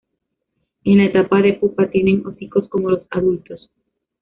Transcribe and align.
En 0.83 0.97
la 0.97 1.05
etapa 1.05 1.43
de 1.43 1.53
pupa 1.53 1.87
tienen 1.87 2.25
hocicos 2.25 2.67
como 2.69 2.89
los 2.89 3.03
adultos. 3.11 3.69